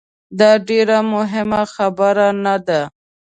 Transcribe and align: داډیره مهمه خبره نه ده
داډیره 0.39 0.97
مهمه 1.13 1.61
خبره 1.73 2.27
نه 2.45 2.55
ده 2.67 2.81